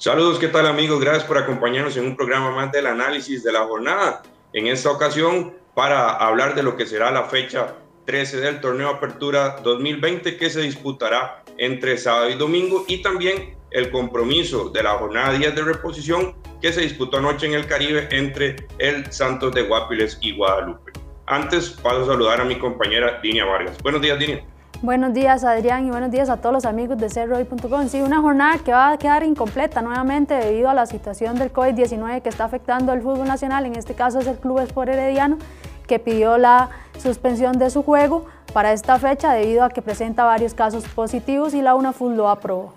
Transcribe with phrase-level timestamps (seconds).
[0.00, 0.98] Saludos, ¿qué tal amigos?
[0.98, 4.22] Gracias por acompañarnos en un programa más del análisis de la jornada.
[4.54, 7.74] En esta ocasión, para hablar de lo que será la fecha
[8.06, 13.90] 13 del torneo Apertura 2020 que se disputará entre sábado y domingo y también el
[13.90, 18.56] compromiso de la jornada 10 de reposición que se disputó anoche en el Caribe entre
[18.78, 20.92] el Santos de Guapiles y Guadalupe.
[21.26, 23.76] Antes paso a saludar a mi compañera Dinia Vargas.
[23.82, 24.46] Buenos días, Dinia.
[24.82, 27.88] Buenos días Adrián y buenos días a todos los amigos de cerroy.com.
[27.88, 32.22] Sí, una jornada que va a quedar incompleta nuevamente debido a la situación del COVID-19
[32.22, 35.36] que está afectando al fútbol nacional, en este caso es el Club Sport Herediano,
[35.86, 40.54] que pidió la suspensión de su juego para esta fecha debido a que presenta varios
[40.54, 42.74] casos positivos y la UNAFUT lo aprobó.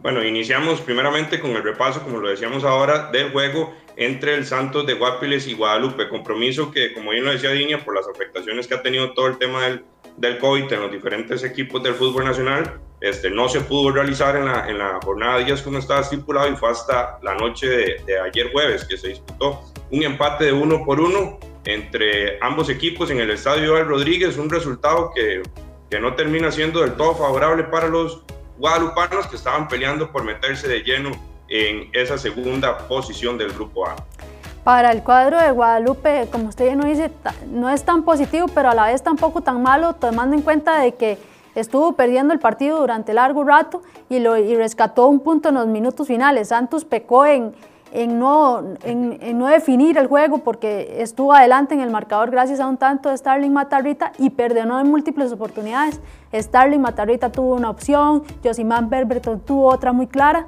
[0.00, 4.84] Bueno, iniciamos primeramente con el repaso, como lo decíamos ahora, del juego entre el Santos
[4.84, 8.74] de Guapiles y Guadalupe, compromiso que, como bien lo decía Diña, por las afectaciones que
[8.74, 9.84] ha tenido todo el tema del
[10.16, 12.80] del COVID en los diferentes equipos del fútbol nacional.
[13.00, 16.50] Este, no se pudo realizar en la, en la jornada de días como estaba estipulado
[16.50, 20.84] y fue hasta la noche de, ayer jueves que se disputó un empate de uno
[20.84, 25.42] por uno entre ambos equipos en el estadio del Rodríguez, un resultado que,
[25.90, 28.22] que no termina siendo del todo favorable para los
[28.58, 31.10] guadalupanos que estaban peleando por meterse de lleno
[31.48, 33.96] en esa segunda posición del grupo A.
[34.64, 37.10] Para el cuadro de Guadalupe, como usted ya no dice,
[37.50, 40.94] no es tan positivo, pero a la vez tampoco tan malo, tomando en cuenta de
[40.94, 41.18] que
[41.54, 46.06] estuvo perdiendo el partido durante largo rato y, lo, rescató un punto en los minutos
[46.06, 46.48] finales.
[46.48, 47.52] Santos pecó en,
[47.92, 52.66] en, no, en, no definir el juego porque estuvo adelante en el marcador gracias a
[52.66, 56.00] un tanto de Starling Matarrita y perdió en múltiples oportunidades.
[56.32, 60.46] Starling Matarrita tuvo una opción, Josimán Berberton tuvo otra muy clara.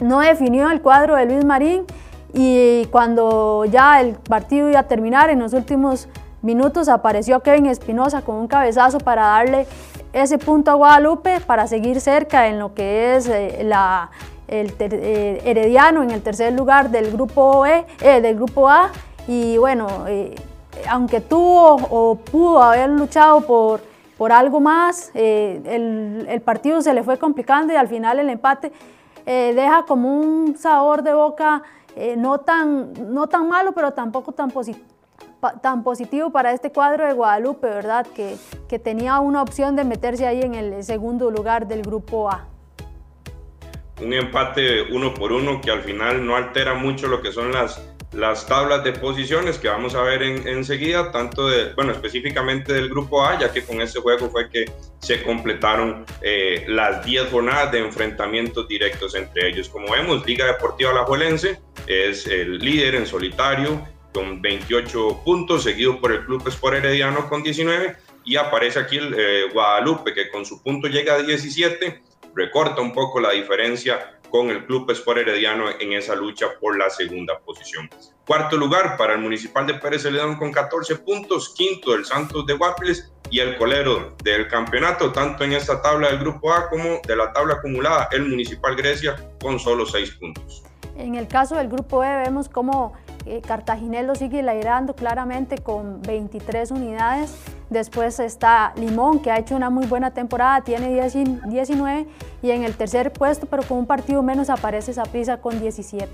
[0.00, 1.84] No definió el cuadro de Luis Marín
[2.32, 6.08] y cuando ya el partido iba a terminar, en los últimos
[6.42, 9.66] minutos apareció Kevin Espinosa con un cabezazo para darle
[10.12, 16.02] ese punto a Guadalupe para seguir cerca en lo que es eh, el eh, Herediano
[16.02, 18.90] en el tercer lugar del grupo, e, eh, del grupo A.
[19.28, 19.86] Y bueno,
[20.88, 23.80] aunque tuvo o pudo haber luchado por,
[24.18, 28.72] por algo más, el, partido se le fue complicando y al final el empate
[29.24, 31.62] deja como un sabor de boca
[31.96, 34.50] eh, no, tan, no tan malo, pero tampoco tan,
[35.82, 38.06] positivo para este cuadro de Guadalupe, ¿verdad?
[38.14, 38.36] Que,
[38.68, 42.46] que tenía una opción de meterse ahí en el segundo lugar del grupo A
[44.00, 47.82] un empate uno por uno que al final no altera mucho lo que son las,
[48.12, 53.24] las tablas de posiciones que vamos a ver enseguida, tanto de, bueno, específicamente del grupo
[53.24, 57.80] A, ya que con este juego fue que se completaron eh, las 10 jornadas de
[57.80, 59.68] enfrentamientos directos entre ellos.
[59.68, 63.84] Como vemos, Liga Deportiva Alajuelense es el líder en solitario
[64.14, 69.14] con 28 puntos, seguido por el Club Sport Herediano con 19 y aparece aquí el
[69.18, 72.02] eh, Guadalupe que con su punto llega a 17
[72.34, 76.88] recorta un poco la diferencia con el Club Sport Herediano en esa lucha por la
[76.90, 77.90] segunda posición.
[78.24, 82.54] Cuarto lugar para el Municipal de Pérez Celedón con 14 puntos, quinto el Santos de
[82.54, 87.16] Guapiles y el colero del campeonato, tanto en esta tabla del Grupo A como de
[87.16, 90.62] la tabla acumulada, el Municipal Grecia con solo 6 puntos.
[90.96, 92.92] En el caso del Grupo E vemos cómo
[93.26, 97.34] eh, Cartaginelo sigue liderando claramente con 23 unidades.
[97.68, 102.06] Después está Limón, que ha hecho una muy buena temporada, tiene 19.
[102.42, 106.08] Y en el tercer puesto, pero con un partido menos, aparece Saprissa con 17.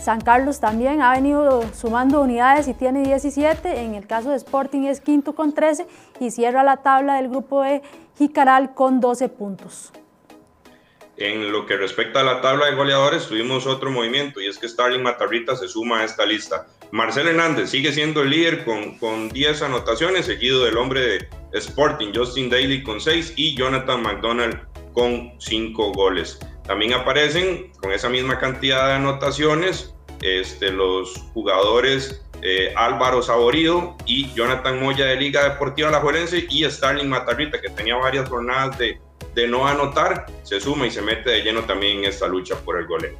[0.00, 3.82] San Carlos también ha venido sumando unidades y tiene 17.
[3.82, 5.86] En el caso de Sporting es quinto con 13
[6.20, 7.82] y cierra la tabla del grupo de
[8.16, 9.92] Jicaral con 12 puntos.
[11.18, 14.68] En lo que respecta a la tabla de goleadores, tuvimos otro movimiento y es que
[14.68, 16.66] Starling Matarrita se suma a esta lista.
[16.92, 22.12] Marcel Hernández sigue siendo el líder con, con 10 anotaciones, seguido del hombre de Sporting,
[22.14, 24.60] Justin Daly con 6 y Jonathan McDonald
[24.92, 26.38] con 5 goles.
[26.66, 34.32] También aparecen con esa misma cantidad de anotaciones este, los jugadores eh, Álvaro Saborido y
[34.34, 39.00] Jonathan Moya de Liga Deportiva La Juelense y Starling Matarrita, que tenía varias jornadas de
[39.36, 42.78] de no anotar, se suma y se mete de lleno también en esta lucha por
[42.78, 43.18] el goleo.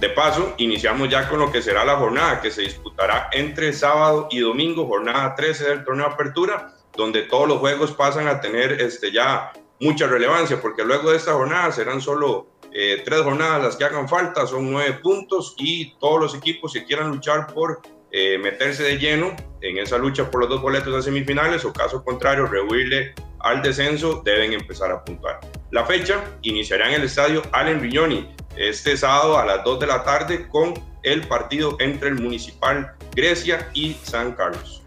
[0.00, 4.26] De paso, iniciamos ya con lo que será la jornada que se disputará entre sábado
[4.32, 8.72] y domingo, jornada 13 del torneo de apertura, donde todos los juegos pasan a tener
[8.72, 13.76] este, ya mucha relevancia, porque luego de esta jornada serán solo eh, tres jornadas las
[13.76, 17.80] que hagan falta, son nueve puntos y todos los equipos que quieran luchar por
[18.10, 22.02] eh, meterse de lleno en esa lucha por los dos boletos de semifinales o caso
[22.02, 25.40] contrario, rehuirle al descenso, deben empezar a puntuar.
[25.70, 30.04] La fecha iniciará en el estadio Allen Riñoni este sábado a las 2 de la
[30.04, 34.82] tarde con el partido entre el Municipal Grecia y San Carlos.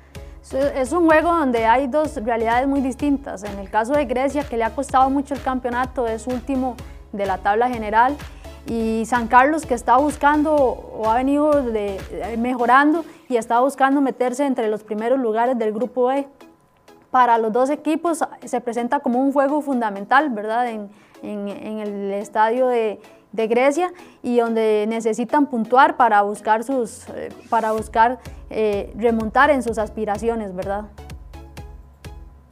[0.53, 3.43] Es un juego donde hay dos realidades muy distintas.
[3.43, 6.77] En el caso de Grecia, que le ha costado mucho el campeonato, es último
[7.11, 8.15] de la tabla general
[8.67, 11.99] y San Carlos que está buscando o ha venido de,
[12.37, 16.27] mejorando y está buscando meterse entre los primeros lugares del grupo E.
[17.15, 20.69] Para los dos equipos se presenta como un juego fundamental, ¿verdad?
[20.69, 20.89] En,
[21.23, 22.99] en, el estadio de,
[23.31, 28.19] de, Grecia y donde necesitan puntuar para buscar, sus, eh, para buscar
[28.49, 30.87] eh, remontar en sus aspiraciones, ¿verdad?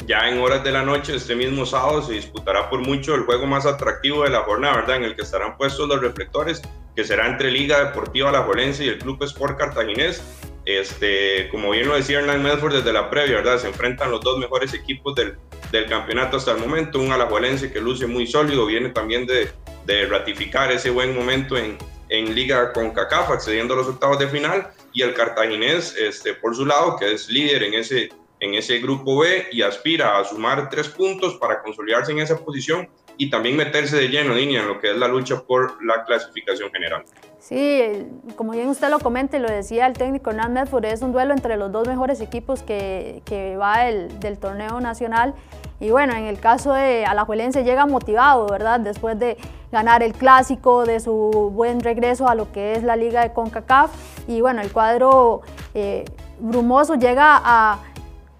[0.08, 3.46] Ya en horas de la noche, este mismo sábado, se disputará por mucho el juego
[3.46, 4.96] más atractivo de la jornada, ¿verdad?
[4.96, 6.62] En el que estarán puestos los reflectores,
[6.96, 10.24] que será entre Liga Deportiva La Jolense y el Club Sport Cartaginés.
[10.66, 13.60] Este, como bien lo decía Hernán Medford desde la previa, ¿verdad?
[13.60, 15.36] Se enfrentan los dos mejores equipos del,
[15.72, 17.00] del campeonato hasta el momento.
[17.00, 19.52] Un Alajuelense que luce muy sólido, viene también de,
[19.86, 21.78] de ratificar ese buen momento en,
[22.10, 24.70] en Liga con CACAF, accediendo a los octavos de final.
[24.94, 28.10] Y el Cartaginés, este, por su lado, que es líder en ese
[28.44, 32.90] en ese grupo B y aspira a sumar tres puntos para consolidarse en esa posición
[33.18, 37.04] y también meterse de lleno en lo que es la lucha por la clasificación general.
[37.40, 41.12] Sí, como bien usted lo comenta y lo decía el técnico Hernán Medford, es un
[41.12, 45.36] duelo entre los dos mejores equipos que, que va el, del torneo nacional.
[45.80, 48.80] Y bueno, en el caso de Alajuelense llega motivado, ¿verdad?
[48.80, 49.38] Después de
[49.72, 51.12] ganar el clásico, de su
[51.54, 53.92] buen regreso a lo que es la liga de CONCACAF.
[54.28, 55.42] Y bueno, el cuadro
[55.74, 56.06] eh,
[56.40, 57.80] brumoso llega a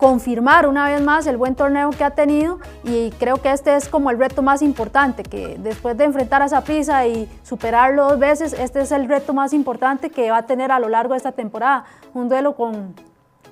[0.04, 3.88] confirmar una vez más el buen torneo que ha tenido y creo que este es
[3.88, 8.52] como el reto más importante, que después de enfrentar a Zaprisa y superarlo dos veces,
[8.52, 11.32] este es el reto más importante que va a tener a lo largo de esta
[11.32, 12.94] temporada, un duelo con,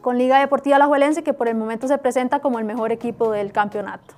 [0.02, 3.54] con Liga Deportiva Alajuelense que por el momento se presenta como el mejor equipo del
[3.54, 4.14] campeonato.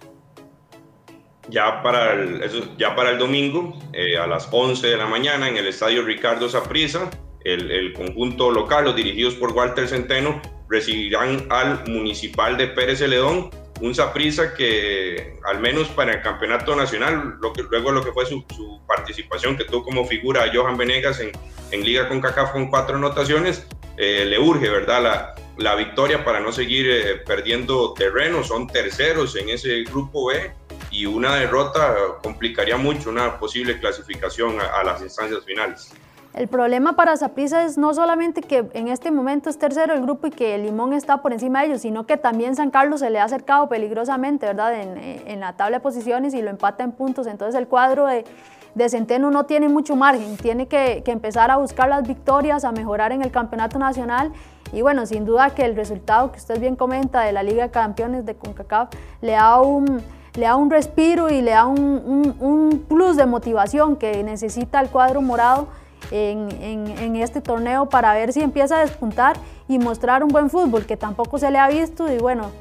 [1.49, 2.41] Ya para el,
[2.79, 6.49] ya para el domingo, eh, a las 11 de la mañana, en el estadio Ricardo
[6.49, 7.11] Zaprisa,
[7.43, 10.41] el, el conjunto local, los dirigidos por Walter Centeno,
[10.73, 17.35] recibirán al Municipal de Pérez Celedón, un Saprisa que al menos para el campeonato nacional,
[17.39, 18.43] lo que, luego lo que fue su,
[18.87, 21.31] participación que tuvo como figura a Johan Venegas en,
[21.71, 23.67] en Liga con CACAF con cuatro anotaciones,
[23.97, 25.03] eh, le urge, ¿verdad?
[25.03, 30.51] La, la victoria para no seguir eh, perdiendo terreno, son terceros en ese grupo B
[30.89, 35.93] y una derrota complicaría mucho una posible clasificación a las instancias finales.
[36.33, 40.25] El problema para Saprissa es no solamente que en este momento es tercero el grupo
[40.25, 43.19] y que Limón está por encima de ellos, sino que también San Carlos se le
[43.19, 44.73] ha acercado peligrosamente, ¿verdad?
[44.73, 47.27] En, la tabla de posiciones y lo empata en puntos.
[47.27, 48.25] Entonces el cuadro de,
[48.89, 53.21] Centeno no tiene mucho margen, tiene que, empezar a buscar las victorias, a mejorar en
[53.21, 54.31] el campeonato nacional.
[54.71, 57.69] Y bueno, sin duda que el resultado que usted bien comenta de la Liga de
[57.69, 58.89] Campeones de CONCACAF
[59.21, 60.01] le da un,
[60.33, 64.89] le da un respiro y le da un, un plus de motivación que necesita el
[64.89, 65.67] cuadro morado
[66.11, 70.97] en, este torneo para ver si empieza a despuntar y mostrar un buen fútbol, que
[70.97, 72.51] tampoco se le ha visto y bueno,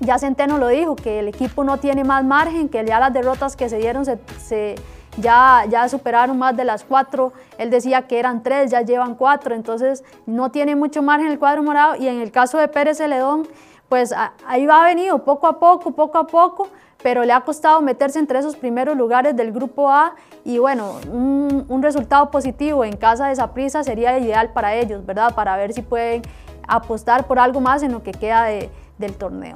[0.00, 3.56] ya Centeno lo dijo, que el equipo no tiene más margen, que ya las derrotas
[3.56, 4.74] que se dieron se,
[5.16, 9.54] ya, ya superaron más de las cuatro, él decía que eran tres, ya llevan cuatro,
[9.54, 13.46] entonces no tiene mucho margen el cuadro morado y en el caso de Pérez Celedón,
[13.88, 14.14] pues
[14.46, 16.68] ahí va venido poco a poco, poco a poco,
[17.02, 21.82] pero le ha costado meterse entre esos primeros lugares del grupo A y bueno, un,
[21.82, 25.34] resultado positivo en casa de esa prisa sería ideal para ellos, ¿verdad?
[25.34, 26.22] Para ver si pueden
[26.68, 29.54] apostar por algo más en lo que queda del torneo.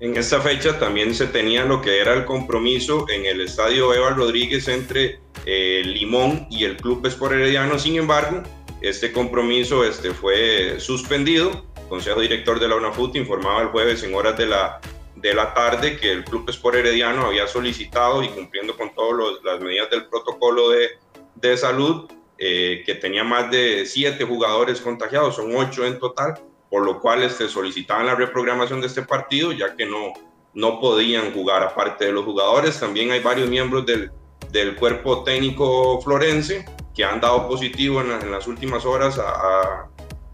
[0.00, 4.10] En esta fecha también se tenía lo que era el compromiso en el estadio Eva
[4.10, 7.78] Rodríguez entre eh, Limón y el Club Sport Herediano.
[7.78, 8.42] Sin embargo,
[8.82, 11.64] este compromiso este, fue suspendido.
[11.76, 14.80] El Consejo Director de la UNAFUT informaba el jueves en horas de la
[15.22, 19.60] de la tarde que el Club Sport Herediano había solicitado y cumpliendo con todas las
[19.60, 20.98] medidas del protocolo de,
[21.36, 26.84] de salud, eh, que tenía más de siete jugadores contagiados, son ocho en total, por
[26.84, 30.12] lo cual este, solicitaban la reprogramación de este partido, ya que no,
[30.54, 32.80] no podían jugar aparte de los jugadores.
[32.80, 34.10] También hay varios miembros del,
[34.50, 36.64] del cuerpo técnico florense
[36.96, 39.90] que han dado positivo en, las últimas horas a, a,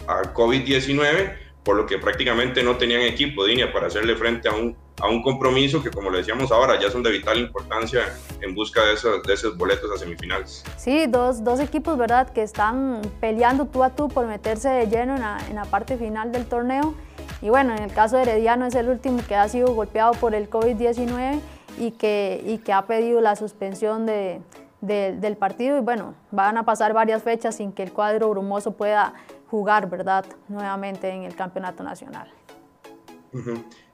[0.06, 4.74] a COVID-19 por lo que prácticamente no tenían equipo línea para hacerle frente a un,
[5.02, 8.00] a un compromiso que, como le decíamos ahora, ya son de vital importancia
[8.40, 10.64] en busca de esos, de esos boletos a semifinales.
[10.78, 15.16] Sí, dos, dos, equipos, ¿verdad?, que están peleando tú a tú por meterse de lleno
[15.16, 16.94] en la, en la parte final del torneo.
[17.42, 20.34] Y bueno, en el caso de Herediano es el último que ha sido golpeado por
[20.34, 21.38] el COVID-19
[21.78, 24.40] y que, y que ha pedido la suspensión de,
[24.80, 25.76] del partido.
[25.76, 29.12] Y bueno, van a pasar varias fechas sin que el cuadro brumoso pueda
[29.50, 32.28] jugar, ¿verdad?, nuevamente en el campeonato nacional.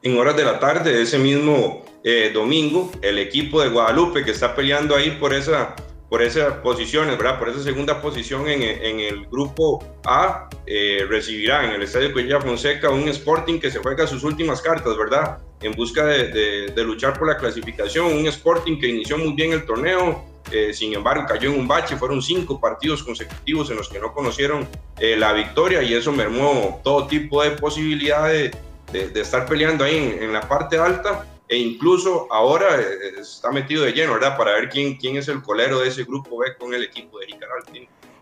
[0.02, 4.54] En horas de la tarde, ese mismo eh, domingo, el equipo de Guadalupe que está
[4.54, 5.74] peleando ahí por esa
[6.14, 7.40] por esas posiciones, ¿verdad?
[7.40, 12.88] Por esa segunda posición en, el grupo A, eh, recibirá en el Estadio Cuella Fonseca
[12.90, 15.38] un Sporting que se juega sus últimas cartas, ¿verdad?
[15.60, 20.24] En busca de, luchar por la clasificación, un Sporting que inició muy bien el torneo,
[20.50, 24.12] eh, sin embargo cayó en un bache, fueron cinco partidos consecutivos en los que no
[24.12, 28.52] conocieron eh, la victoria y eso mermó todo tipo de posibilidades
[28.92, 33.50] de, de, estar peleando ahí en, en, la parte alta e incluso ahora eh, está
[33.50, 34.36] metido de lleno, ¿verdad?
[34.36, 37.26] Para ver quién, quién es el colero de ese grupo B con el equipo de
[37.26, 37.62] Jicaral.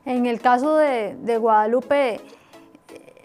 [0.05, 2.21] En el caso de, de Guadalupe,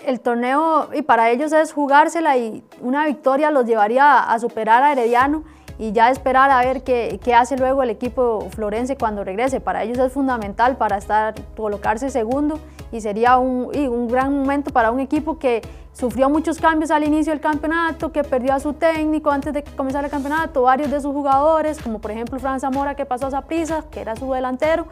[0.06, 4.92] el torneo y para ellos es jugársela y una victoria los llevaría a superar a
[4.92, 5.44] Herediano
[5.80, 9.60] y ya esperar a ver qué, qué, hace luego el equipo florense cuando regrese.
[9.60, 12.60] Para ellos es fundamental para estar, colocarse segundo
[12.92, 15.62] y sería un, un gran momento para un equipo que
[15.94, 20.04] sufrió muchos cambios al inicio del campeonato, que perdió a su técnico antes de comenzar
[20.06, 23.84] el campeonato, varios de sus jugadores, como por ejemplo Fran Zamora que pasó a Zaprisa,
[23.92, 24.86] que era su delantero.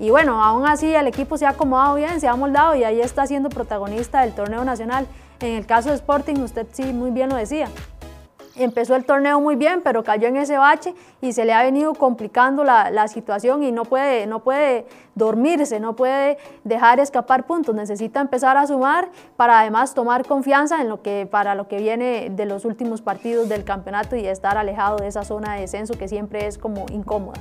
[0.00, 3.00] Y bueno, aún así el equipo se ha acomodado bien, se ha moldado y ahí
[3.00, 5.06] está siendo protagonista del torneo nacional.
[5.40, 7.68] En el caso de Sporting, usted sí muy bien lo decía,
[8.58, 11.94] empezó el torneo muy bien, pero cayó en ese bache y se le ha venido
[11.94, 17.74] complicando la, la, situación y no puede, no puede dormirse, no puede dejar escapar puntos,
[17.74, 22.28] necesita empezar a sumar para además tomar confianza en lo que, para lo que viene
[22.30, 26.08] de los últimos partidos del campeonato y estar alejado de esa zona de descenso que
[26.08, 27.40] siempre es como incómoda.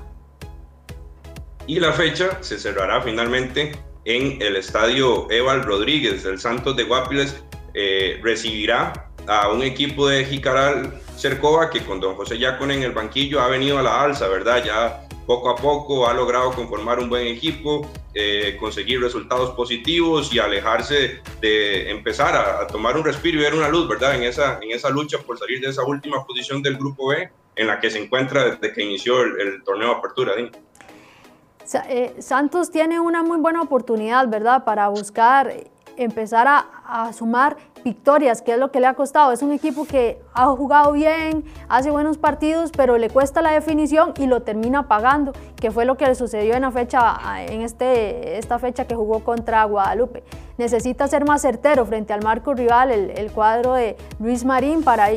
[1.68, 3.74] Y la fecha se cerrará finalmente
[4.06, 7.44] en el estadio Eval Rodríguez del Santos de Guapiles,
[7.74, 12.92] eh, recibirá a un equipo de Jicaral Cercova que con don José Yacon en el
[12.92, 14.64] banquillo ha venido a la alza, ¿verdad?
[14.64, 20.40] Ya poco a poco ha logrado conformar un buen equipo, eh, conseguir resultados positivos y
[20.40, 24.16] alejarse de empezar a, tomar un respiro y ver una luz, ¿verdad?
[24.16, 27.68] En esa, en esa lucha por salir de esa última posición del Grupo B en
[27.68, 30.34] la que se encuentra desde que inició el, torneo apertura.
[30.38, 31.78] ¿sí?
[31.90, 34.64] Eh, Santos tiene una muy buena oportunidad, ¿verdad?
[34.64, 35.54] Para buscar
[35.98, 36.66] empezar a,
[37.12, 39.32] sumar victorias, que es lo que le ha costado.
[39.34, 44.14] Es un equipo que ha jugado bien, hace buenos partidos, pero le cuesta la definición
[44.18, 48.38] y lo termina pagando, que fue lo que le sucedió en, la fecha, en este,
[48.38, 50.24] esta fecha que jugó contra Guadalupe.
[50.58, 55.10] Necesita ser más certero frente al marco rival, el, el cuadro de Luis Marín, para,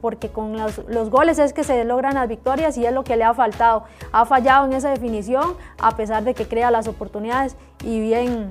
[0.00, 3.16] porque con los, los goles es que se logran las victorias y es lo que
[3.16, 3.84] le ha faltado.
[4.12, 8.48] Ha fallado en esa definición, a pesar de que crea las oportunidades y bien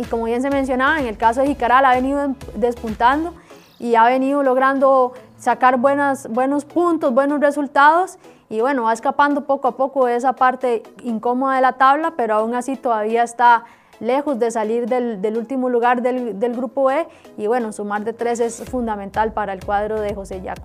[0.00, 3.34] y como bien se mencionaba, en el caso de Jicaral ha venido despuntando
[3.78, 8.16] y ha venido logrando sacar buenas, buenos puntos, buenos resultados
[8.48, 12.34] y bueno, va escapando poco a poco de esa parte incómoda de la tabla, pero
[12.34, 13.64] aún así todavía está
[14.00, 18.14] lejos de salir del, del último lugar del, del, grupo E y bueno, sumar de
[18.14, 20.64] tres es fundamental para el cuadro de José Yaco.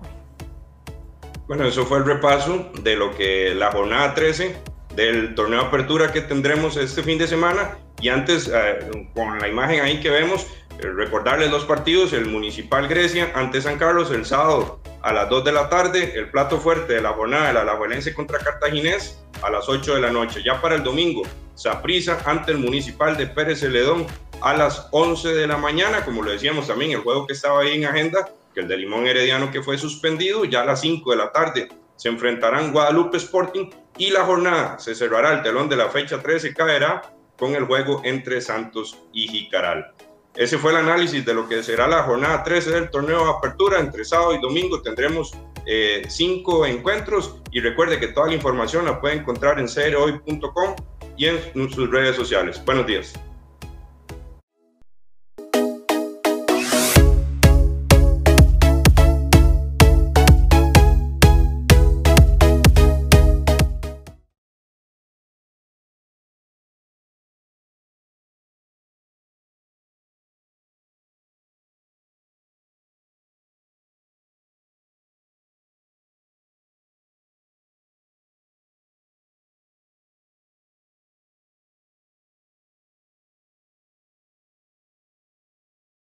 [1.46, 4.56] Bueno, eso fue el repaso de lo que la jornada 13
[4.94, 7.76] del torneo de apertura que tendremos este fin de semana
[8.06, 10.46] y antes, eh, con la imagen ahí que vemos,
[10.78, 15.44] eh, recordarles los partidos, el Municipal Grecia ante San Carlos el sábado a las 2
[15.44, 19.50] de la tarde, el plato fuerte de la jornada de la Alajuelense contra Cartaginés a
[19.50, 20.40] las 8 de la noche.
[20.44, 21.22] Ya para el domingo,
[21.56, 24.06] Saprisa ante el Municipal de Pérez Celedón
[24.40, 27.74] a las 11 de la mañana, como lo decíamos también, el juego que estaba ahí
[27.74, 31.16] en agenda, que el de Limón Herediano que fue suspendido, ya a las 5 de
[31.16, 35.88] la tarde se enfrentarán Guadalupe Sporting y la jornada se cerrará el telón de la
[35.88, 39.92] fecha 13 caerá con el juego entre Santos y Jicaral.
[40.34, 43.80] Ese fue el análisis de lo que será la jornada 13 del torneo de apertura.
[43.80, 45.32] Entre sábado y domingo tendremos
[45.64, 50.76] eh, cinco encuentros y recuerde que toda la información la puede encontrar en crhoy.com
[51.16, 52.62] y en sus redes sociales.
[52.64, 53.14] Buenos días.